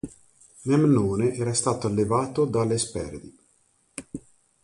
Memnone 0.63 1.35
era 1.35 1.53
stato 1.53 1.85
allevato 1.85 2.45
dalle 2.45 2.73
Esperidi. 2.73 3.37